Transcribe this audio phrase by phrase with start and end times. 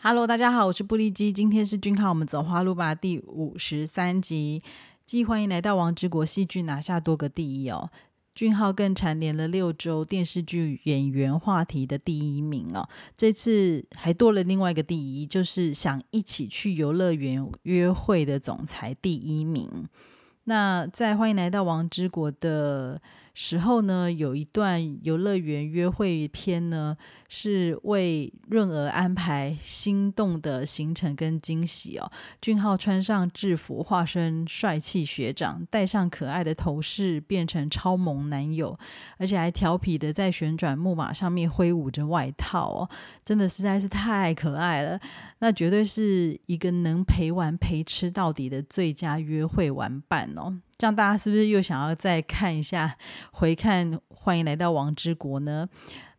[0.00, 4.62] Hello，大家好，我是布利基，今天是君浩，我们走花路吧第五十三集，
[5.04, 7.90] 既欢迎来到王之国戏剧拿下多个第一哦。
[8.32, 19.68] 俊浩更蝉联了六周电视剧演员话题的第一名哦，这次还多了另外一个第一，就是想一起去游乐园约会的总裁第一名。
[20.44, 23.02] 那在欢迎来到王之国的。
[23.40, 26.96] 时候呢，有一段游乐园约会片呢，
[27.28, 32.10] 是为润儿安排心动的行程跟惊喜哦。
[32.42, 38.76] 俊浩穿上制服，化身帅气学长，戴上可爱的头饰，变成超萌男友，
[39.18, 42.90] 而且还调皮的在旋转木马上面挥舞着外套哦，
[43.24, 44.98] 真的实在是太可爱了。
[45.38, 50.58] 那绝对是一个能陪玩陪吃到底的最佳约会玩伴哦。
[50.78, 52.96] 这样大家是不是又想要再看一下
[53.32, 54.00] 回看？
[54.10, 55.68] 欢迎来到王之国呢？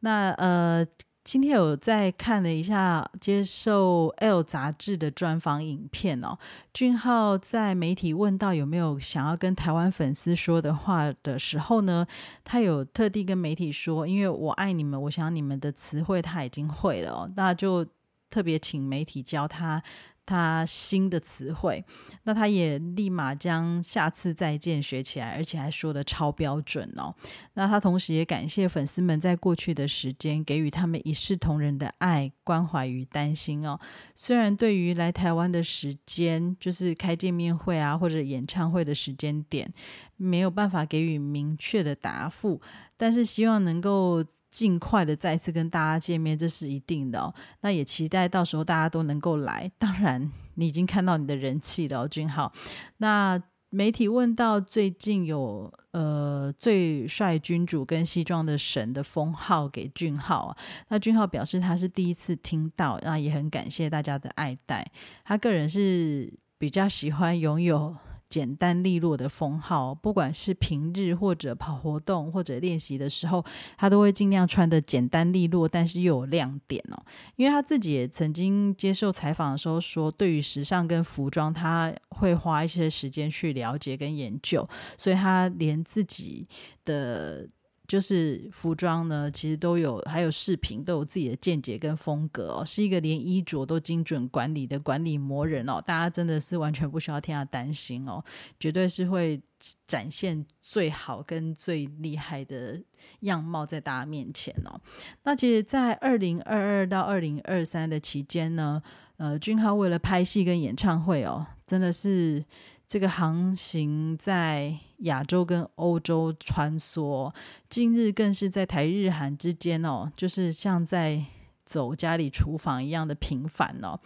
[0.00, 0.86] 那呃，
[1.24, 6.38] 今天有在看了一下接受《L》杂志的专访影片哦。
[6.72, 12.06] 俊浩在媒体问到有没有想要跟台湾粉丝说的话的时候呢，
[12.44, 17.84] 他有特地跟媒体说：“因为我爱你们，我想你们的词汇他已经会了。”那就
[18.28, 19.82] 特别请媒体教他。
[20.26, 21.84] 他新的词汇，
[22.22, 27.14] 那他也立马将下次再见学起来，而且还说的超标准哦。
[27.54, 33.78] 那他同时也感谢粉丝们在过去的时间给予他们一视同仁的爱、关怀与担心哦。
[34.14, 39.72] 虽然对于来台湾的时间，就是开见面会啊或者演唱会的时间点，
[40.16, 42.60] 没有办法给予明确的答复，
[42.96, 44.24] 但是希望能够。
[44.54, 47.34] 尽快的再次跟大家见面，这是一定的哦。
[47.62, 49.68] 那也期待到时候大家都能够来。
[49.78, 52.52] 当然，你已经看到你的人气了，俊浩。
[52.98, 64.88] 那媒体问到最近有呃最帅君主跟西装的神的封号给俊浩，那俊浩表示他是第一次听到，那也很感谢大家的爱戴。
[65.24, 67.96] 他个人是比较喜欢拥有。
[68.34, 73.44] 简单利落的封号，不管是平日或者跑活动或者练习的时候，
[73.76, 77.00] 他都会尽量穿的简单利落，但是又有亮点哦。
[77.36, 84.68] 因为他自己也曾经接受采访的时候说，对于时尚跟服装，他会花一些时间去了解跟研究，
[84.98, 86.48] 所以他连自己
[86.84, 87.48] 的。
[87.86, 95.82] 就是服装呢，其实都有，还有视频都有自己的见解跟风格哦，是一个连衣着都精准管理的管理魔人哦。
[95.84, 98.24] 大家真的是完全不需要替他担心哦，
[98.58, 99.40] 绝对是会
[99.86, 102.82] 展现最好跟最厉害的
[103.20, 104.80] 样貌在大家面前哦。
[105.22, 108.82] 那其实，在二零二二到二零二三的期间呢，
[109.16, 112.44] 呃，俊浩为了拍戏跟演唱会哦，真的是。
[112.86, 117.34] 这个航行在亚洲跟欧洲穿梭，
[117.70, 121.24] 近日更是在台日韩之间哦，就是像在
[121.64, 123.98] 走家里厨房一样的频繁哦。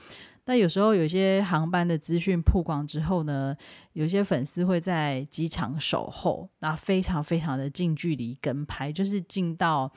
[0.48, 3.54] 那有时候有些航班的资讯曝光之后呢，
[3.92, 9.92] 有些粉丝会在机场守候，那非常非常的近距离跟拍，就是近到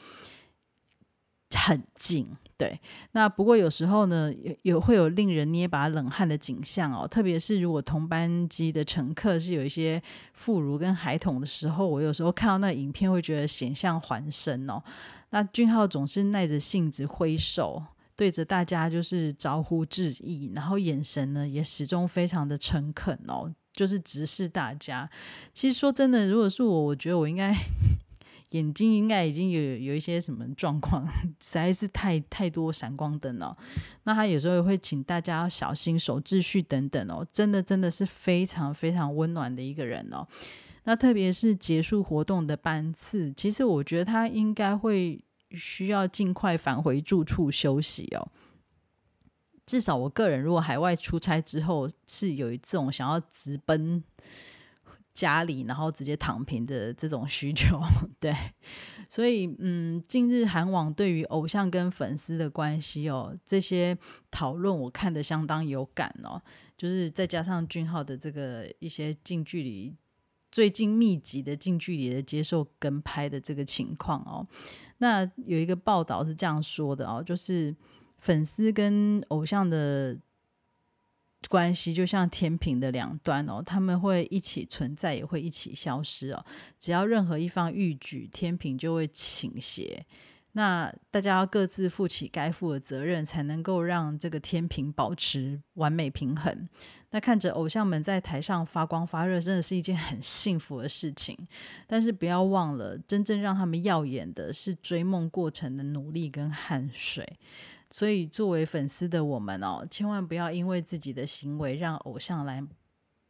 [1.56, 2.28] 很近。
[2.58, 2.78] 对，
[3.14, 14.84] 那不过有时候呢，有有会有令人捏把冷汗的景象哦，特别是如果同班机的乘客是有一些妇孺跟孩童的时候，我有时候看到那影片会觉得险象环生哦。
[15.30, 17.82] 那俊浩总是耐着性子挥手
[18.22, 25.10] 对着大家就是招呼致意，然后眼神呢也始终非常的诚恳哦，就是直视大家。
[25.56, 27.52] 其实说真的，如果是我，我觉得我应该。
[28.52, 31.04] 眼睛应该已经有有一些什么状况，
[31.40, 33.58] 实在是太太多闪光灯了。
[34.04, 40.28] 那他有时候也会请大家要小心守秩序等等哦，真的真的是非常非常温暖的一个人哦。
[40.84, 45.24] 那特别是结束活动的班次，其实我觉得他应该会
[45.56, 48.32] 需要尽快返回住处休息哦。
[49.66, 54.04] 至少我个人如果海外出差之后是有一种想要直奔。
[55.14, 57.78] 家里，然后直接躺平的这种需求，
[58.18, 58.34] 对，
[59.10, 63.96] 所以嗯，近日韩网对于偶像跟粉丝的关系哦，这些
[64.32, 66.42] 讨论我看的相当有感哦，
[66.78, 69.94] 就是再加上俊浩的这个一些近距离、
[70.52, 74.46] 最近密集的近距离的接受跟拍的这个情况哦，
[74.98, 77.76] 那有一个报道是这样说的哦，就是
[78.20, 80.20] 粉丝跟偶像的。
[81.50, 86.46] 关系就像天平的两端哦，他们会一起存在，也会一起消失哦。
[86.78, 90.06] 只要任何一方欲举，天平就会倾斜。
[90.54, 96.68] 那大家要各自负起该负的责任，才能够让这个天平保持完美平衡。
[97.12, 101.38] 那看着偶像们在台上发光发热，真的是一件很幸福的事情。
[101.88, 107.40] 但是不要忘了，真正让他们耀眼的是追梦过程的努力跟汗水。
[107.90, 112.62] 所以作为粉丝的我们哦，千万不要因为自己的行为让偶像来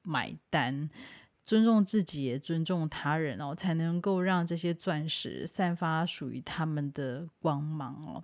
[0.04, 0.90] 买单。
[1.46, 8.24] 尊重自己，也尊重他人哦，才能够让这些钻石散发属于他们的光芒哦。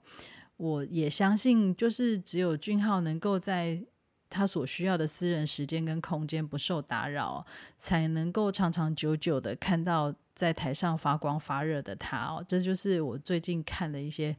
[0.58, 3.84] 我也相信，就是只有俊浩能够在
[4.30, 7.46] 他所需要的私人时间跟空间不受打扰，
[7.78, 12.45] 才能够长长久久的看到在台上发光发热的他哦。
[12.48, 14.34] 这就是我最近看的一些。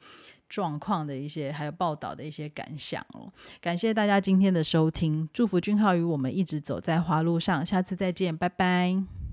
[0.49, 3.31] 状况的一些，还有报道的一些感想哦。
[3.61, 9.28] 感谢大家今天的收听，祝福君浩与我们一直走在花路上，下次再见，拜拜。